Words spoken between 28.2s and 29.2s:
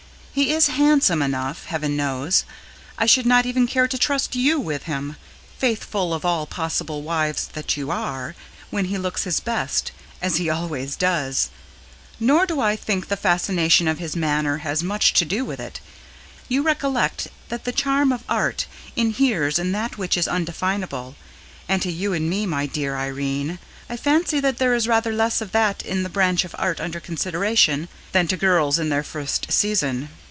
to girls in their